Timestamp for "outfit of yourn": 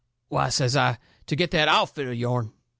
1.67-2.53